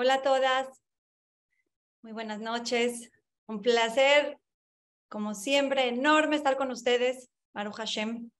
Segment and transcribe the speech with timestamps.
[0.00, 0.68] Hola a todas.
[2.02, 3.10] Muy buenas noches.
[3.48, 4.38] Un placer,
[5.08, 7.28] como siempre, enorme estar con ustedes.
[7.52, 8.30] Baruch Hashem.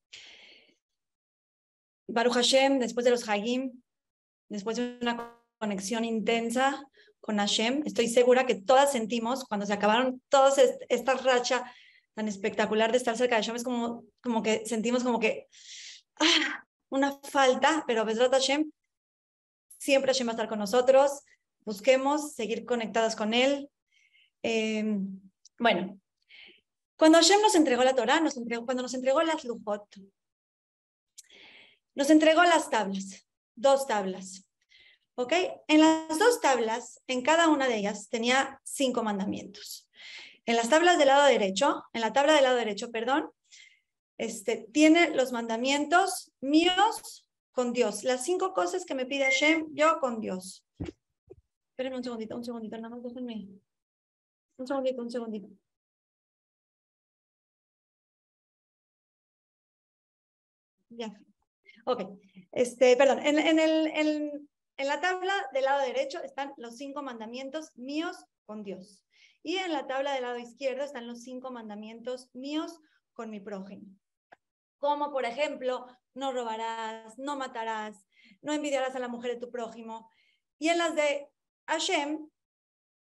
[2.07, 3.83] Baruch Hashem, después de los Hagim,
[4.49, 6.87] después de una conexión intensa
[7.19, 11.65] con Hashem, estoy segura que todas sentimos cuando se acabaron todas esta racha
[12.15, 15.49] tan espectacular de estar cerca de Hashem, es como, como que sentimos como que
[16.21, 18.71] ah, una falta, pero Besrat Hashem,
[19.77, 21.25] siempre Hashem va a estar con nosotros,
[21.69, 23.71] busquemos seguir conectadas con Él.
[24.43, 25.21] Em,
[25.59, 26.01] bueno,
[26.97, 29.87] cuando Hashem nos entregó la Torah, nos entregó, cuando nos entregó las Lujot,
[31.95, 34.49] nos entregó las tablas, dos tablas.
[35.15, 35.35] ¿Ok?
[35.67, 39.91] En las dos tablas, en cada una de ellas, tenía cinco mandamientos.
[40.47, 43.31] En las tablas del lado derecho, en la tabla del lado derecho, perdón,
[44.17, 48.05] este, tiene los mandamientos míos con Dios.
[48.05, 50.65] Las cinco cosas que me pide Hashem, yo con Dios.
[51.79, 53.47] Espérenme un segundito, un segundito, nada más déjenme.
[54.57, 55.49] Un segundito, un segundito.
[60.91, 61.15] Ya.
[61.85, 62.19] Ok.
[62.51, 63.21] Este, perdón.
[63.21, 68.25] En, en, el, en, en la tabla del lado derecho están los cinco mandamientos míos
[68.45, 69.05] con Dios.
[69.45, 72.81] Y en la tabla del lado izquierdo están los cinco mandamientos míos
[73.13, 73.87] con mi prójimo.
[74.79, 78.05] Como por ejemplo, no robarás, no matarás,
[78.43, 80.11] no envidiarás a la mujer de tu prójimo.
[80.59, 81.31] Y en las de
[81.69, 82.29] Hashem,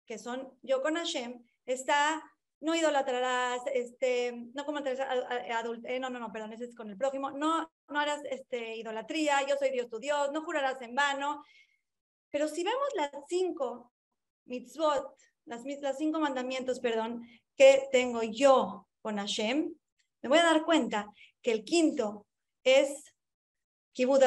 [0.07, 2.23] que son yo con Hashem, está
[2.61, 5.07] no idolatrarás, este, no cometerás
[5.85, 9.47] eh, no, no, no, perdón, ese es con el prójimo, no, no harás este, idolatría,
[9.47, 11.45] yo soy Dios tu Dios, no jurarás en vano.
[12.31, 13.93] Pero si vemos las cinco
[14.47, 19.75] mitzvot, las, las cinco mandamientos, perdón, que tengo yo con Hashem,
[20.23, 21.09] me voy a dar cuenta
[21.43, 22.27] que el quinto
[22.65, 23.13] es
[23.93, 24.21] Kibud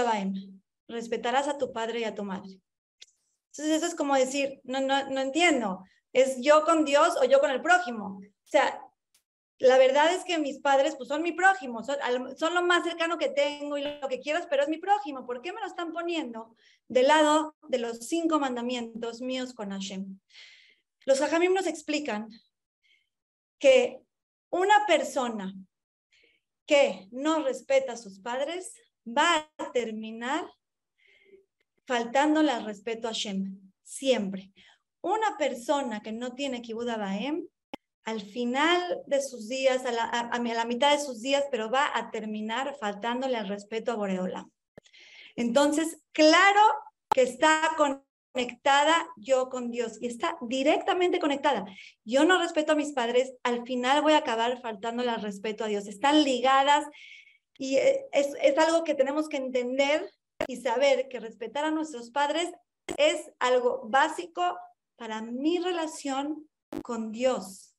[0.88, 2.60] respetarás a tu padre y a tu madre.
[3.52, 5.84] Entonces eso es como decir, no, no, no entiendo,
[6.14, 8.20] ¿es yo con Dios o yo con el prójimo?
[8.20, 8.82] O sea,
[9.60, 11.98] la verdad es que mis padres pues son mi prójimo, son,
[12.38, 15.26] son, lo más cercano que tengo y lo que quieras, pero es mi prójimo.
[15.26, 16.56] ¿Por qué me lo están poniendo
[16.88, 20.18] del lado de los cinco mandamientos míos con Hashem?
[21.06, 22.30] Los hajamim nos explican
[23.60, 24.02] que
[24.50, 25.54] una persona
[26.66, 28.74] que no respeta a sus padres
[29.06, 30.50] va a terminar
[31.90, 34.52] faltándole al respeto a Hashem, siempre.
[35.02, 37.48] Una persona que no tiene Kibbutz Baem,
[38.06, 42.76] al final de sus días, a la, mitad de sus días, pero va a terminar
[42.80, 44.48] faltándole al respeto a Boreola.
[45.36, 46.62] Entonces, claro
[47.12, 51.66] que está conectada yo con Dios y está directamente conectada.
[52.06, 55.68] Yo no respeto a mis padres, al final voy a acabar faltándole al respeto a
[55.68, 55.88] Dios.
[55.88, 56.86] Están ligadas
[57.58, 60.08] y es, es algo que tenemos que entender
[60.48, 62.52] y saber que respetar a nuestros padres
[62.98, 64.58] es algo básico
[64.96, 66.50] para mi relación
[66.84, 67.76] con Dios.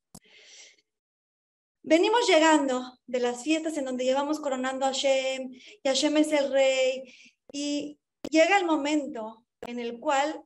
[1.83, 6.53] Venimos llegando de las fiestas en donde llevamos coronando a Hashem y Hashem es el
[6.53, 7.15] rey
[7.53, 7.99] y
[8.29, 10.43] llega el momento en el cual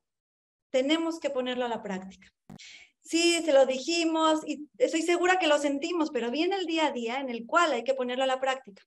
[0.70, 2.32] tenemos que ponerlo a la práctica.
[3.00, 6.92] Sí, se lo dijimos y estoy segura que lo sentimos, pero viene el día a
[6.92, 8.82] día en el cual hay que ponerlo a la práctica.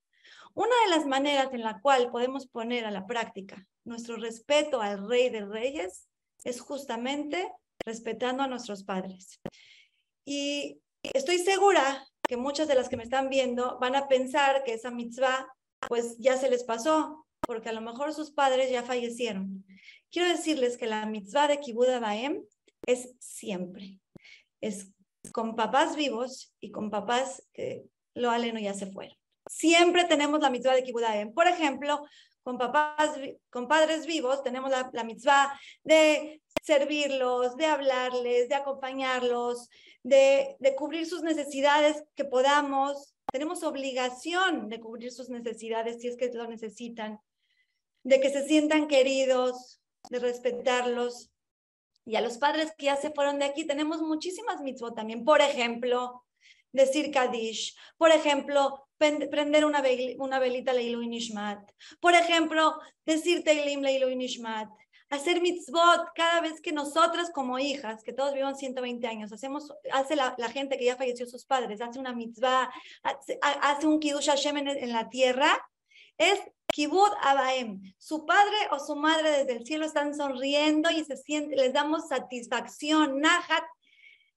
[0.58, 5.08] Una de las maneras en la cual podemos poner a la práctica nuestro respeto al
[5.08, 6.08] Rey de Reyes
[6.44, 7.48] es justamente
[7.86, 9.40] respetando a nuestros padres.
[10.26, 14.74] Y estoy segura que muchas de las que me están viendo van a pensar que
[14.74, 15.48] esa mitzvah
[15.88, 19.64] pues ya se les pasó, porque a lo mejor sus padres ya fallecieron.
[20.10, 22.42] Quiero decirles que la mitzvah de Kibbutz Baem
[22.88, 24.00] es siempre.
[24.60, 24.92] Es
[25.32, 27.84] con papás vivos y con papás que
[28.16, 29.16] lo aleno ya se fueron.
[29.50, 31.34] Siempre tenemos la mitzvah de Kibudaem.
[31.34, 32.06] Por ejemplo,
[32.44, 33.12] con papás,
[33.50, 39.70] con padres vivos, tenemos la, la mitzvah de servirlos, de hablarles, de acompañarlos,
[40.04, 43.14] de, de cubrir sus necesidades que podamos.
[43.32, 47.20] Tenemos obligación de cubrir sus necesidades si es que lo necesitan,
[48.04, 51.32] de que se sientan queridos, de respetarlos.
[52.06, 55.26] Y a los padres que ya se fueron de aquí, tenemos muchísimas mitzvot también.
[55.26, 56.24] Por ejemplo,
[56.72, 57.76] decir Kadish.
[57.98, 59.84] Por ejemplo, prender una,
[60.18, 61.72] una velita Leilu Nishmat.
[62.00, 64.70] Por ejemplo, decir Teilim Leilu Nishmat.
[65.10, 70.18] Hacer mitzvot cada vez que nosotras como hijas, que todos vivan 120 años, hacemos, hace
[70.18, 72.70] la, gente que ya falleció sus padres, hace una mitzvah,
[73.04, 75.66] hace, un kiddush Hashem en, la tierra,
[76.18, 76.42] es
[76.74, 77.82] kibud abaem.
[77.98, 82.10] Su padre o su madre desde el cielo están sonriendo y se siente, les damos
[82.10, 83.64] satisfacción, nahat,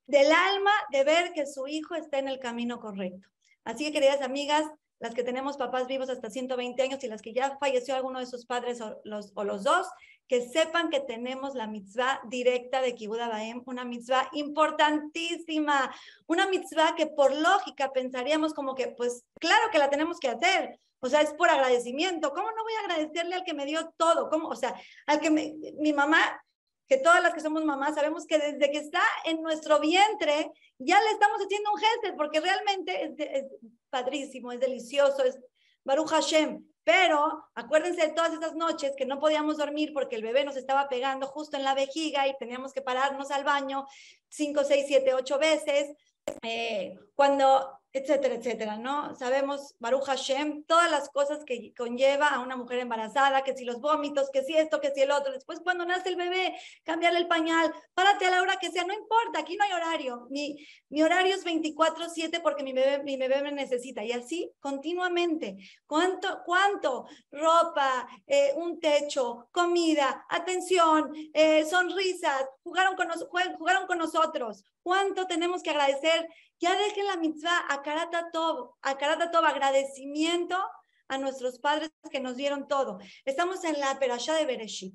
[0.06, 3.28] del alma de ver que su hijo está en el camino correcto.
[3.64, 4.64] Así que, queridas amigas,
[5.00, 8.26] las que tenemos papás vivos hasta 120 años y las que ya falleció alguno de
[8.26, 9.86] sus padres o los, o los dos,
[10.28, 15.92] que sepan que tenemos la mitzvah directa de Kibbutz Baem, una mitzvah importantísima,
[16.26, 20.78] una mitzvah que por lógica pensaríamos como que, pues claro que la tenemos que hacer,
[21.00, 22.32] o sea, es por agradecimiento.
[22.32, 24.28] ¿Cómo no voy a agradecerle al que me dio todo?
[24.28, 24.48] ¿Cómo?
[24.48, 26.40] O sea, al que mi mamá,
[26.90, 31.00] que todas las que somos mamás sabemos que desde que está en nuestro vientre ya
[31.00, 33.46] le estamos haciendo un gesto, porque realmente es,
[33.90, 35.38] padrísimo, es delicioso, es
[35.84, 36.66] Baruch Hashem.
[36.82, 40.88] Pero acuérdense de todas esas noches que no podíamos dormir porque el bebé nos estaba
[40.88, 43.86] pegando justo en la vejiga y teníamos que pararnos al baño
[44.28, 45.96] cinco, seis, siete, ocho veces.
[46.42, 49.16] Eh, cuando etcétera, etcétera, ¿no?
[49.16, 53.80] Sabemos, Baruch Hashem, todas las cosas que conlleva a una mujer embarazada, que si los
[53.80, 56.54] vómitos, que si esto, que si el otro, después cuando nace el bebé,
[56.84, 60.26] cambiarle el pañal, párate a la hora que sea, no importa, aquí no hay horario,
[60.30, 60.56] mi,
[60.88, 66.42] mi horario es 24/7 porque mi bebé, mi bebé me necesita, y así continuamente, ¿cuánto,
[66.44, 67.06] cuánto?
[67.32, 73.08] Ropa, eh, un techo, comida, atención, eh, sonrisas, jugaron con,
[73.58, 76.28] jugaron con nosotros, ¿cuánto tenemos que agradecer
[76.60, 80.56] ya dejen la mitzvah a Karata Tov, agradecimiento
[81.08, 82.98] a nuestros padres que nos dieron todo.
[83.24, 84.94] Estamos en la Perashá de Bereshit.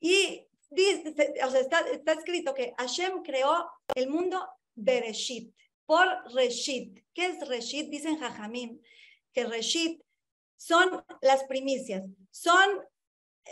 [0.00, 5.54] Y dice, o sea, está, está, escrito que Hashem creó el mundo Bereshit,
[5.84, 7.04] por Reshit.
[7.12, 7.90] ¿Qué es Reshit?
[7.90, 8.80] Dicen Jajamim,
[9.34, 10.02] que Reshit
[10.56, 12.82] son las primicias, son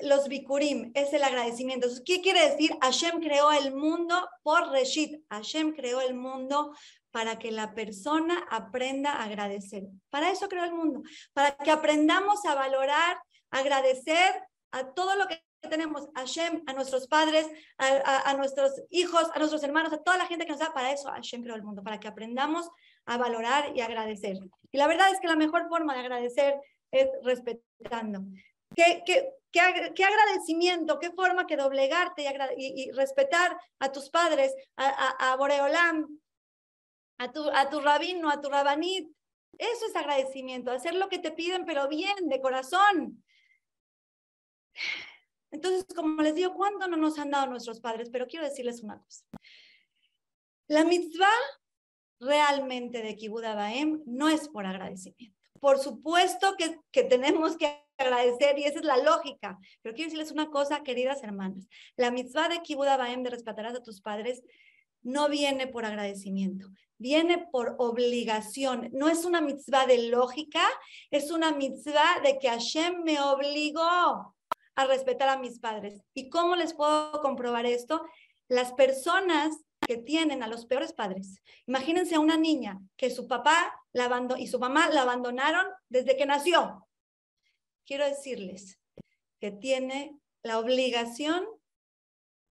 [0.03, 1.89] los bikurim, es el agradecimiento.
[2.05, 2.71] ¿Qué quiere decir?
[2.81, 5.23] Hashem creó el mundo por Reshit.
[5.31, 6.73] Hashem creó el mundo
[7.11, 9.85] para que la persona aprenda a agradecer.
[10.11, 11.03] Para eso creó el mundo,
[11.33, 13.19] para que aprendamos a valorar,
[13.51, 14.43] agradecer
[14.73, 17.47] a todo lo que tenemos, a Hashem, a nuestros padres,
[17.79, 20.73] a, nuestros hijos, a nuestros hermanos, a toda la gente que nos da.
[20.73, 22.69] Para eso Hashem creó el mundo, para que aprendamos
[23.07, 24.37] a valorar y agradecer.
[24.71, 26.55] Y la verdad es que la mejor forma de agradecer
[26.93, 28.21] es respetando.
[28.77, 29.61] ¿Qué, qué, qué,
[30.05, 32.25] agradecimiento, qué forma que doblegarte
[32.57, 36.21] y, respetar a tus padres, a, a, Boreolam,
[37.19, 39.11] a tu, a tu rabino, a tu rabanit.
[39.59, 43.25] Eso es agradecimiento, hacer lo que te piden, pero bien, de corazón.
[45.51, 48.11] Entonces, como les digo, ¿cuánto no nos han dado nuestros padres?
[48.11, 49.25] Pero quiero decirles una cosa.
[50.69, 51.33] La mitzvah
[52.21, 55.37] realmente de Kibbutz Baem no es por agradecimiento.
[55.61, 59.59] Por supuesto que, que tenemos que agradecer y esa es la lógica.
[59.83, 61.69] Pero quiero decirles una cosa, queridas hermanas.
[61.97, 64.43] La mitzvah de Kibbutz Baem de respetarás a tus padres
[65.03, 66.69] no viene por agradecimiento,
[66.99, 68.91] viene por obligación.
[68.93, 70.63] No es una mitzvah de lógica,
[71.11, 74.35] es una mitzvah de que Hashem me obligó
[74.75, 76.01] a respetar a mis padres.
[76.15, 78.03] ¿Y cómo les puedo comprobar esto?
[78.49, 79.57] Las personas
[79.87, 81.41] que tienen a los peores padres.
[81.67, 86.27] Imagínense a una niña que su papá la y su mamá la abandonaron desde que
[86.27, 86.88] nació
[87.89, 88.79] quiero decirles
[89.41, 91.45] que tiene la obligación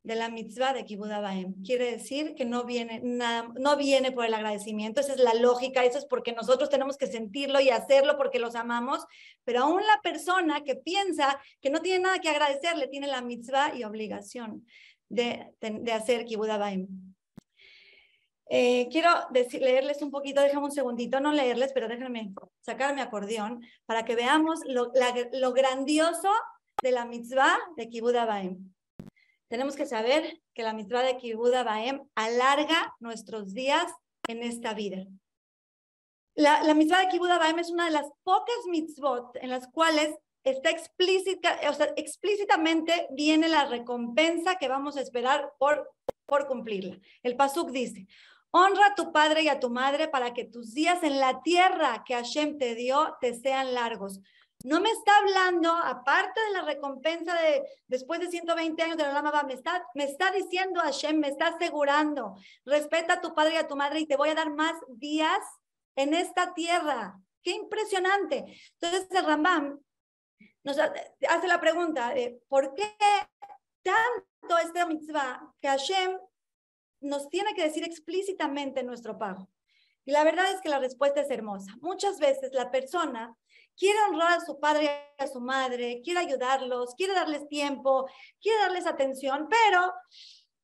[0.04, 1.12] de la mitzvah de Kibbutz
[1.64, 5.84] Quiere decir que no viene, nada, no viene por el agradecimiento, esa es la lógica,
[5.84, 9.06] eso es porque nosotros tenemos que sentirlo y hacerlo porque los amamos,
[9.44, 13.76] pero aún la persona que piensa que no tiene nada que agradecerle tiene la mitzvah
[13.76, 14.66] y obligación
[15.10, 16.50] de, de, hacer Kibbutz
[18.50, 23.66] eh, quiero leerles un poquito, déjame un segundito, no leerles, pero déjenme sacar mi acordeón
[23.86, 24.92] para que veamos lo,
[25.34, 26.30] lo grandioso
[26.82, 28.74] de la mitzvah de Kibbutz Baem.
[29.50, 33.92] Tenemos que saber que la mitzvah de Kibbutz Baem alarga nuestros días
[34.28, 35.06] en esta vida.
[36.36, 40.16] La, la mitzvah de Kibbutz Baem es una de las pocas mitzvot en las cuales
[40.44, 45.92] está explícita, o sea, explícitamente viene la recompensa que vamos a esperar por,
[46.26, 46.98] por cumplirla.
[47.24, 48.08] El Pasuk dice,
[48.52, 52.04] Honra a tu padre y a tu madre para que tus días en la tierra
[52.06, 54.22] que Hashem te dio te sean largos.
[54.64, 59.14] No me está hablando, aparte de la recompensa de después de 120 años de la
[59.14, 62.36] Lama, me está, me está diciendo Hashem, me está asegurando,
[62.66, 65.40] respeta a tu padre y a tu madre y te voy a dar más días
[65.96, 67.20] en esta tierra.
[67.44, 68.46] Qué impresionante.
[68.80, 69.80] Entonces el Rambam
[70.64, 72.14] nos hace la pregunta,
[72.48, 72.96] ¿por qué
[73.84, 76.18] tanto esta mitzvah que Hashem
[77.02, 79.48] nos tiene que decir explícitamente nuestro pago.
[80.06, 81.76] Y la verdad es que la respuesta es hermosa.
[81.82, 83.36] Muchas veces la persona
[83.76, 84.86] quiere honrar a su padre
[85.20, 88.08] y a su madre, quiere ayudarlos, quiere darles tiempo,
[88.42, 89.94] quiere darles atención, pero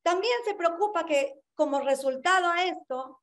[0.02, 3.20] también se preocupa que como resultado a esto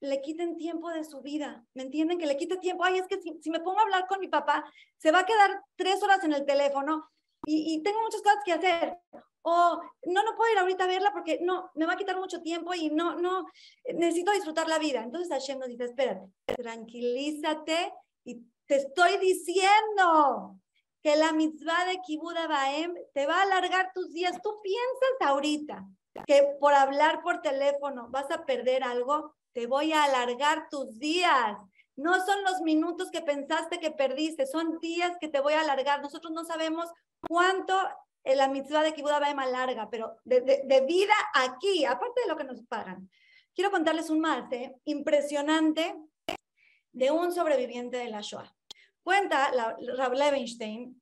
[0.00, 1.64] le quiten tiempo de su vida.
[1.72, 2.18] ¿Me entienden?
[2.18, 2.84] Que le quite tiempo.
[2.84, 4.64] Ay, es que si, me pongo a hablar con mi papá,
[4.98, 7.08] se va a quedar tres horas en el teléfono
[7.46, 8.98] y, y tengo muchas cosas que hacer
[9.46, 12.40] o no, no puedo ir ahorita a verla porque no, me va a quitar mucho
[12.40, 13.46] tiempo y no, no,
[13.92, 15.02] necesito disfrutar la vida.
[15.02, 17.92] Entonces Hashem nos dice, espérate, tranquilízate
[18.24, 20.58] y te estoy diciendo
[21.02, 24.40] que la mitzvah de Kibbutz Baem te va a alargar tus días.
[24.42, 25.84] Tú piensas ahorita
[26.26, 31.58] que por hablar por teléfono vas a perder algo, te voy a alargar tus días.
[31.96, 36.00] No son los minutos que pensaste que perdiste, son días que te voy a alargar.
[36.00, 36.90] Nosotros no sabemos
[37.28, 37.76] cuánto
[38.24, 42.62] la mitzvah de Kibbutz Baem alarga, pero de, vida aquí, aparte de lo que nos
[42.62, 43.10] pagan.
[43.54, 45.94] Quiero contarles un mate impresionante
[46.92, 48.50] de un sobreviviente de la Shoah.
[49.02, 51.00] Cuenta la, Levenstein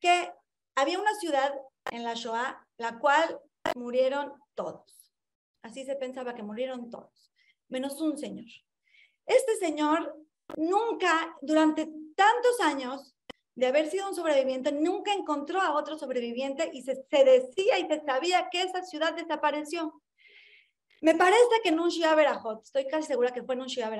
[0.00, 0.32] que
[0.74, 1.54] había una ciudad
[1.90, 3.38] en la Shoah la cual
[3.76, 5.12] murieron todos.
[5.62, 7.32] Así se pensaba que murieron todos,
[7.68, 8.46] menos un señor.
[9.24, 10.14] Este señor
[10.56, 13.13] nunca, durante tantos años
[13.54, 18.00] de haber sido un sobreviviente, nunca encontró a otro sobreviviente y se, decía y se
[18.04, 20.02] sabía que esa ciudad desapareció.
[21.00, 22.16] Me parece que en un Shia
[22.62, 23.90] estoy casi segura que fue en un Shia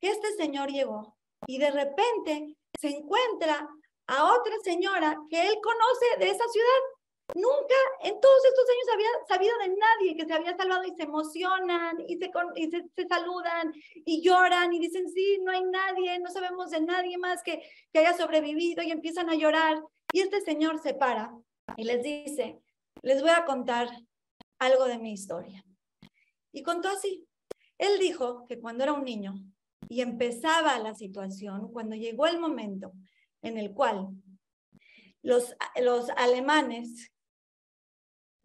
[0.00, 3.68] que este señor llegó y de repente se encuentra
[4.06, 6.95] a otra señora que él conoce de esa ciudad.
[7.34, 11.02] Nunca en todos estos años había sabido de nadie que se había salvado y se
[11.02, 13.72] emocionan y se, y se, saludan
[14.04, 17.98] y lloran y dicen, sí, no hay nadie, no sabemos de nadie más que, que
[17.98, 19.82] haya sobrevivido y empiezan a llorar.
[20.12, 21.36] Y este señor se para
[21.76, 22.60] y les dice,
[23.02, 23.88] les voy a contar
[24.60, 25.64] algo de mi historia.
[26.52, 27.26] Y contó así.
[27.76, 29.34] Él dijo que cuando era un niño
[29.88, 32.92] y empezaba la situación, cuando llegó el momento
[33.42, 34.10] en el cual
[35.22, 37.12] los, los alemanes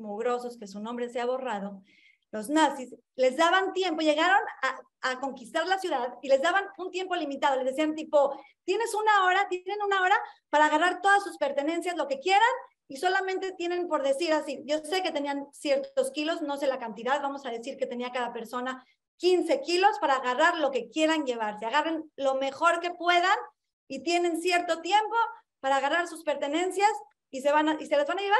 [0.01, 1.81] mugrosos, que su nombre se ha borrado,
[2.31, 6.89] los nazis, les daban tiempo, llegaron a, a, conquistar la ciudad y les daban un
[6.89, 7.57] tiempo limitado.
[7.57, 10.17] Les decían tipo, tienes una hora, tienen una hora
[10.49, 12.41] para agarrar todas sus pertenencias, lo que quieran,
[12.91, 16.77] y solamente tienen por decir así, yo sé que tenían ciertos kilos, no sé la
[16.77, 21.25] cantidad, vamos a decir que tenía cada persona 15 kilos para agarrar lo que quieran
[21.25, 21.65] llevarse.
[21.65, 23.37] Agarren lo mejor que puedan
[23.87, 25.15] y tienen cierto tiempo
[25.61, 26.91] para agarrar sus pertenencias
[27.29, 28.39] y se, van y se las van a llevar.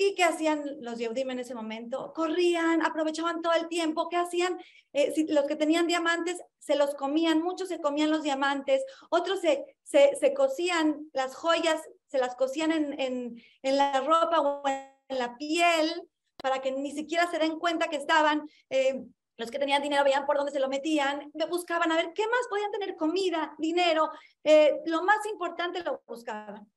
[0.00, 2.12] ¿Y qué hacían los Yehudim en ese momento?
[2.14, 4.08] Corrían, aprovechaban todo el tiempo.
[4.08, 4.56] ¿Qué hacían?
[4.92, 9.40] Eh, si, los que tenían diamantes se los comían, muchos se comían los diamantes, otros
[9.40, 14.62] se, se, se cosían las joyas, se las cosían en, en, en, la ropa o
[14.68, 19.04] en la piel para que ni siquiera se den cuenta que estaban eh,
[19.36, 22.46] los que tenían dinero veían por dónde se lo metían, buscaban a ver qué más
[22.48, 24.12] podían tener, comida, dinero,
[24.44, 26.70] eh, lo más importante lo buscaban.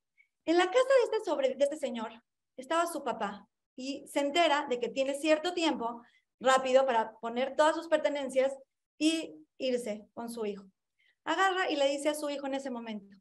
[0.44, 2.12] En la casa de este, sobre, de este señor
[2.58, 6.02] estaba su papá y se entera de que tiene cierto tiempo
[6.40, 8.56] rápido para poner todas sus pertenencias
[8.98, 10.66] y irse con su hijo.
[11.24, 13.16] Agarra y le dice a su hijo en ese momento,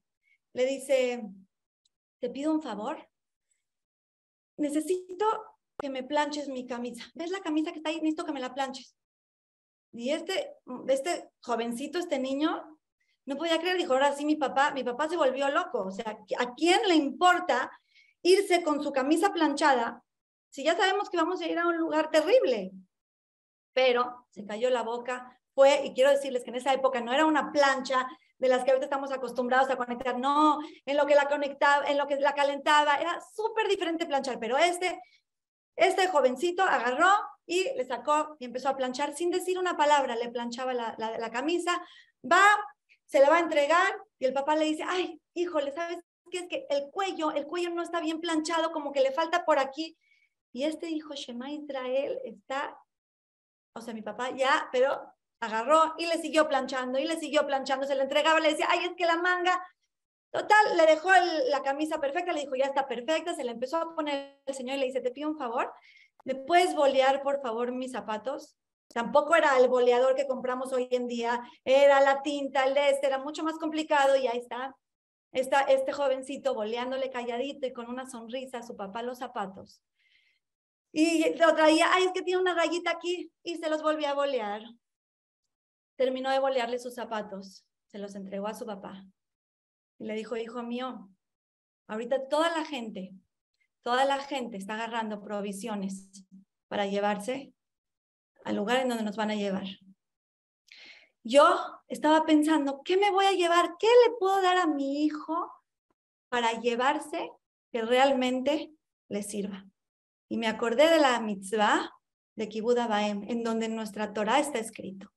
[0.53, 1.23] le dice,
[2.19, 3.09] te pido un favor,
[4.57, 5.27] necesito
[5.79, 7.05] que me planches mi camisa.
[7.15, 7.97] ¿Ves la camisa que está ahí?
[7.97, 8.95] Necesito que me la planches.
[9.93, 10.55] Y este,
[10.89, 12.79] este jovencito, este niño,
[13.27, 15.87] no podía creer, dijo, ahora sí mi papá, mi papá se volvió loco.
[15.87, 17.71] O sea, ¿a quién le importa
[18.23, 20.03] irse con su camisa planchada
[20.51, 22.73] si ya sabemos que vamos a ir a un lugar terrible?
[23.73, 27.25] Pero se cayó la boca, fue, y quiero decirles que en esa época no era
[27.25, 28.09] una plancha
[28.39, 31.99] de las que ahorita estamos acostumbrados a conectar, no, en lo que la conectaba, en
[31.99, 35.01] lo que la calentaba, era súper diferente planchar, pero este,
[35.77, 37.11] este jovencito agarró,
[37.51, 41.31] y le sacó y empezó a planchar sin decir una palabra, le planchaba la, la,
[41.33, 41.83] camisa,
[42.25, 42.45] va,
[43.07, 45.99] se la va a entregar y el papá le dice, ay, híjole, ¿sabes
[46.31, 46.39] qué?
[46.39, 49.59] Es que el cuello, el cuello no está bien planchado, como que le falta por
[49.59, 49.99] aquí.
[50.53, 52.79] Y este hijo, Shema Israel, está,
[53.75, 55.01] o sea, mi papá ya, pero
[55.41, 58.85] agarró y le siguió planchando y le siguió planchando, se le entregaba, le decía, ay,
[58.85, 59.65] es que la manga,
[60.31, 61.11] total, le dejó
[61.49, 64.77] la camisa perfecta, le dijo, ya está perfecta, se le empezó a poner el señor
[64.77, 65.73] y le dice, te pido un favor,
[66.25, 68.57] ¿me puedes bolear, por favor, mis zapatos?
[68.93, 73.07] Tampoco era el boleador que compramos hoy en día, era la tinta, el de este,
[73.07, 74.77] era mucho más complicado y ahí está,
[75.33, 79.83] está este jovencito boleándole calladito y con una sonrisa a su papá los zapatos.
[80.93, 84.15] Y lo traía, ay, es que tiene una rayita aquí y se los volvió a
[84.15, 84.63] bolear.
[85.97, 89.05] Terminó de bolearle sus zapatos, se los entregó a su papá
[89.99, 91.11] y le dijo, hijo mío,
[91.87, 93.13] ahorita toda la gente
[93.83, 96.09] toda la gente está agarrando provisiones
[96.69, 97.53] para llevarse
[98.45, 99.67] al lugar en donde nos van a llevar.
[101.23, 101.45] Yo
[101.89, 103.77] estaba pensando, ¿qué me voy a llevar?
[103.79, 105.53] ¿Qué le puedo dar a mi hijo
[106.29, 107.31] para llevarse
[107.73, 108.73] que realmente
[109.09, 109.67] le sirva?
[110.29, 111.93] Y me acordé de la mitzvah
[112.37, 115.13] de Kibbutz Baem, en donde en nuestra Torah está escrito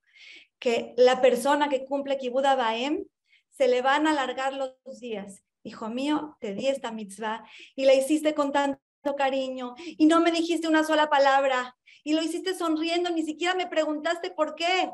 [0.60, 3.06] que la persona que cumple Kibbutz Baem
[3.50, 7.46] se le van a alargar los días Hijo mío, te di esta mitzvah
[7.76, 8.80] y la hiciste con tanto
[9.18, 13.68] cariño y no me dijiste una sola palabra y lo hiciste sonriendo, ni siquiera me
[13.68, 14.92] preguntaste por qué.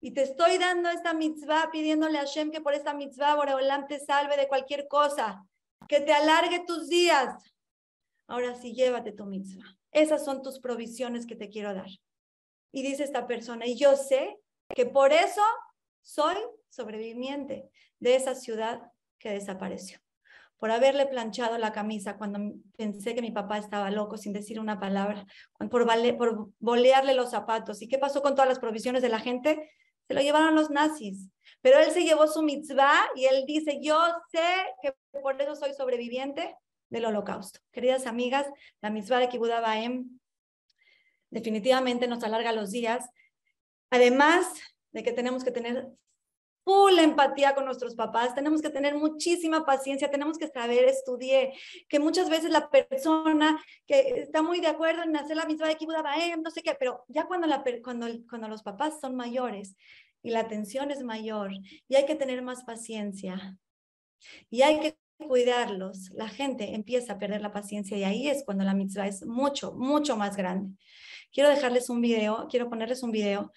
[0.00, 4.00] Y te estoy dando esta mitzvah, pidiéndole a Hashem que por esta mitzvah Boreolam te
[4.00, 5.46] salve de cualquier cosa,
[5.88, 7.34] que te alargue tus días.
[8.26, 9.76] Ahora sí, llévate tu mitzvah.
[9.92, 11.90] Esas son tus provisiones que te quiero dar.
[12.72, 14.38] Y dice esta persona, y yo sé
[14.74, 15.42] que por eso
[16.00, 16.36] soy
[16.68, 18.80] sobreviviente de esa ciudad
[19.18, 19.98] que desapareció.
[20.58, 22.38] Por haberle planchado la camisa cuando
[22.76, 25.26] pensé que mi papá estaba loco sin decir una palabra,
[25.70, 27.82] por, por bolearle los zapatos.
[27.82, 29.70] ¿Y qué pasó con todas las provisiones de la gente?
[30.10, 31.30] Se lo llevaron los nazis.
[31.62, 33.96] Pero él se llevó su mitzvah y él dice, yo
[34.32, 34.42] sé
[34.82, 36.56] que por eso soy sobreviviente
[36.88, 37.60] del holocausto.
[37.70, 38.48] Queridas amigas,
[38.82, 40.18] la mitzvah de Kibbutz Baem
[41.30, 43.08] definitivamente nos alarga los días.
[43.90, 44.52] Además
[44.90, 45.86] de que tenemos que tener
[46.70, 51.48] full empatía con nuestros papás, tenemos que tener muchísima paciencia, tenemos que saber, estudiar,
[51.88, 55.74] que muchas veces la persona que está muy de acuerdo en hacer la misma de
[55.74, 55.96] Kibbutz
[56.44, 59.74] no sé qué, pero ya cuando, la, cuando, cuando los papás son mayores
[60.22, 61.50] y la atención es mayor
[61.88, 63.58] y hay que tener más paciencia
[64.48, 68.62] y hay que cuidarlos, la gente empieza a perder la paciencia y ahí es cuando
[68.62, 70.76] la mitzvah es mucho, mucho más grande.
[71.32, 73.52] Quiero dejarles un video, quiero ponerles un video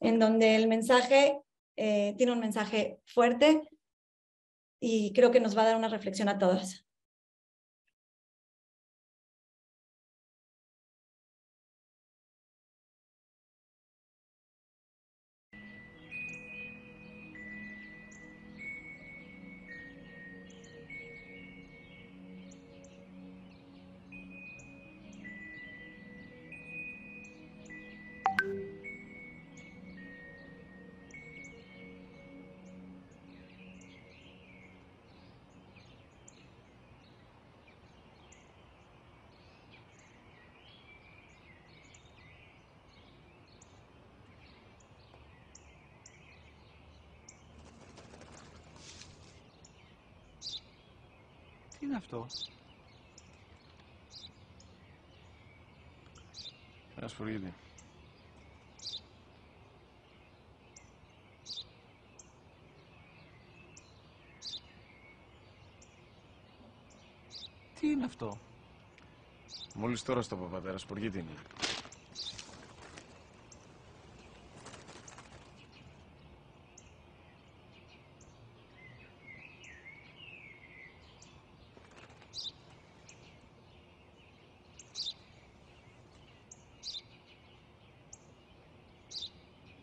[0.00, 1.40] en donde el mensaje
[1.78, 3.62] eh, tiene un mensaje fuerte
[4.80, 6.87] y creo que nos va a dar una reflexión a todos.
[51.88, 52.26] Είναι αυτό;
[56.96, 57.54] Ένας σφουργίτη.
[67.80, 68.38] Τι είναι αυτό;
[69.74, 71.67] Μόλις τώρα στο παπατέρα, σπουργίτη είναι.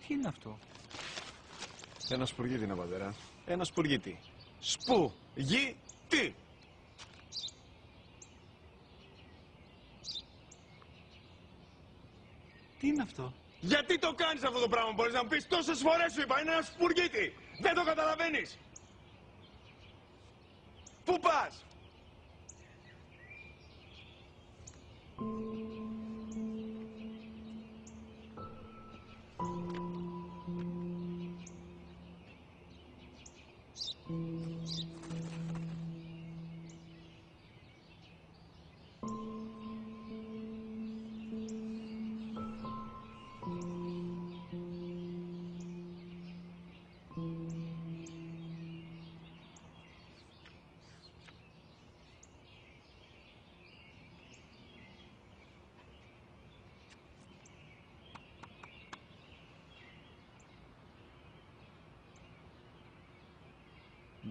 [0.07, 0.59] Τι είναι αυτό;
[2.09, 3.15] Ένα σπουργίτη είναι, πατέρα.
[3.45, 4.19] Ένα σπουργίτη.
[4.59, 5.75] Σπου, γη,
[6.09, 6.33] τι.
[12.79, 16.13] Τι είναι αυτό; Γιατί το κάνεις αυτό το πράγμα, μπορείς να μου πεις τόσες φορές
[16.13, 17.33] σου είπα, είναι ένα σπουργίτη.
[17.61, 18.57] Δεν το καταλαβαίνεις.
[21.05, 21.65] Πού πας;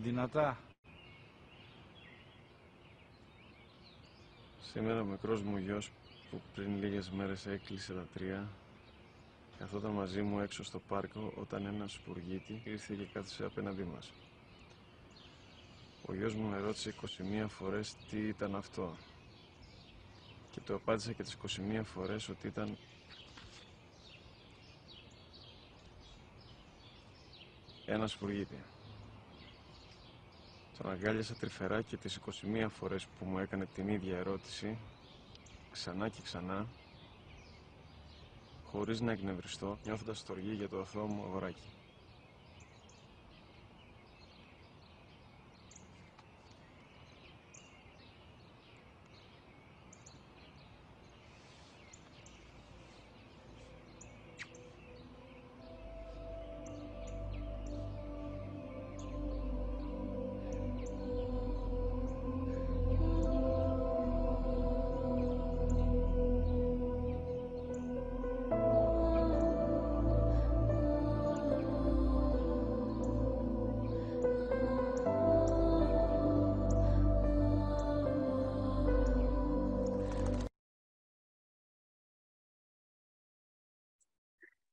[0.04, 0.58] Δυνατά.
[4.62, 5.90] Σήμερα ο μικρός μου γιος
[6.30, 8.48] που πριν λίγες μέρες έκλεισε τα τρία
[9.58, 14.12] καθόταν μαζί μου έξω στο πάρκο όταν ένας σπουργίτης ήρθε και κάθισε απέναντί μας.
[16.06, 16.94] Ο γιος μου με ρώτησε
[17.44, 18.96] 21 φορές τι ήταν αυτό
[20.50, 21.36] και του απάντησα και τις
[21.80, 22.76] 21 φορές ότι ήταν
[27.86, 28.56] ένας σπουργίτη.
[30.78, 32.20] Τον αγκάλιασα τρυφερά και τις
[32.64, 34.78] 21 φορές που μου έκανε την ίδια ερώτηση,
[35.72, 36.66] ξανά και ξανά,
[38.64, 41.73] χωρίς να εκνευριστώ, νιώθοντας στοργή για το αθώο μου αγοράκι.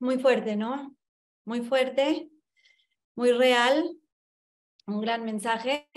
[0.01, 0.97] Muy fuerte, ¿no?
[1.45, 2.27] Muy fuerte,
[3.15, 3.87] muy real,
[4.87, 5.87] un gran mensaje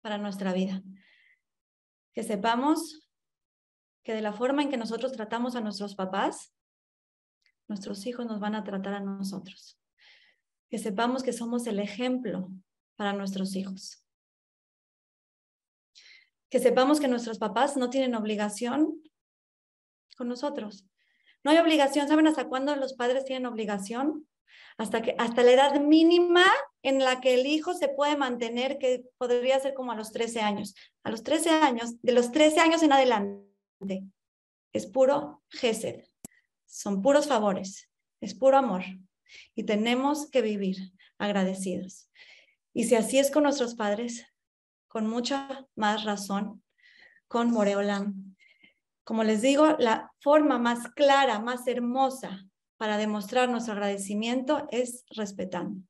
[0.00, 0.80] para nuestra vida.
[2.12, 3.10] Que sepamos
[4.04, 6.54] que de la forma en que nosotros tratamos a nuestros papás,
[7.66, 9.82] nuestros hijos nos van a tratar a nosotros.
[10.70, 12.52] Que sepamos que somos el ejemplo
[12.94, 14.06] para nuestros hijos.
[16.48, 19.02] Que sepamos que nuestros papás no tienen obligación
[20.16, 20.88] con nosotros.
[21.44, 22.08] No hay obligación.
[22.08, 24.26] ¿Saben hasta cuándo los padres tienen obligación?
[24.76, 26.44] Hasta, que, hasta la edad mínima
[26.82, 30.40] en la que el hijo se puede mantener, que podría ser como a los 13
[30.40, 30.74] años.
[31.02, 34.04] A los 13 años, de los 13 años en adelante,
[34.72, 36.04] es puro gesed.
[36.66, 38.82] Son puros favores, es puro amor.
[39.54, 40.76] Y tenemos que vivir
[41.18, 42.10] agradecidos.
[42.72, 44.26] Y si así es con nuestros padres,
[44.86, 46.62] con mucha más razón,
[47.26, 48.27] con Moreolam.
[49.08, 52.44] Como les digo, la forma más clara, más hermosa
[52.76, 55.80] para demostrar nuestro agradecimiento es respetando.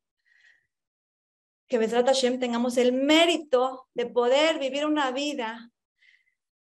[1.67, 5.73] Que Besrat Hashem tengamos el mérito de poder vivir una vida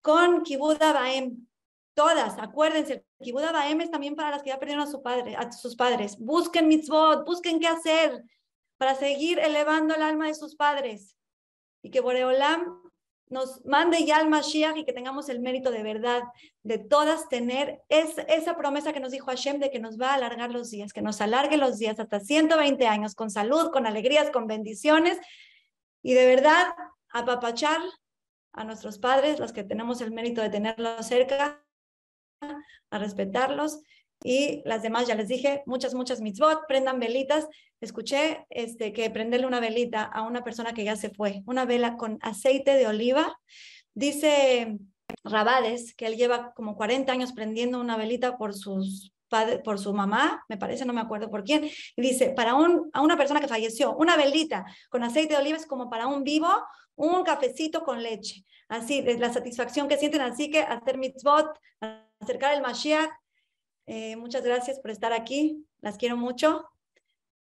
[0.03, 1.49] con Kibud Baem.
[1.95, 6.19] Todas, acuérdense, Kibud Baem es también para las que ya perdieron a, a sus padres.
[6.19, 8.23] Busquen mitzvot, busquen qué hacer
[8.77, 11.17] para seguir elevando el alma de sus padres.
[11.83, 12.84] Y que Boreolam
[13.35, 16.23] nos mande ya al Mashiach y que tengamos el mérito de verdad
[16.63, 20.53] de todas tener esa promesa que nos dijo Hashem de que nos va a alargar
[20.53, 24.47] los días, que nos alargue los días hasta 120 años con salud, con alegrías, con
[24.47, 25.19] bendiciones
[26.01, 26.75] y de verdad
[27.11, 27.81] apapachar
[28.53, 31.61] a nuestros padres, los que tenemos el mérito de tenerlos cerca,
[32.41, 33.81] a respetarlos
[34.27, 37.47] y las demás, ya les dije, muchas, muchas mitzvot, prendan velitas.
[37.83, 41.99] Escuché este, que prenderle una velita a una persona que ya se fue, una vela
[41.99, 43.39] con aceite de oliva.
[43.93, 44.79] Dice
[45.25, 49.13] Rabades que él lleva como 40 años prendiendo una velita por sus
[49.65, 53.01] por su mamá, me parece, no me acuerdo por quién, y dice, para un, a
[53.01, 56.49] una persona que falleció, una velita con aceite de oliva es como para un vivo,
[56.95, 58.45] un cafecito con leche.
[58.69, 61.49] Así, la satisfacción que sienten, así que hacer mitzvot,
[62.21, 63.11] acercar el Mashiach,
[63.87, 65.67] eh, muchas gracias por estar aquí.
[65.81, 66.65] Las quiero mucho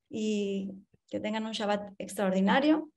[0.08, 0.72] y
[1.08, 2.90] que tengan un Shabbat extraordinario.